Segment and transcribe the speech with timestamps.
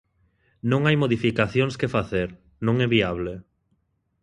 [0.71, 2.29] Non hai modificacións que facer,
[2.65, 3.33] non é viable.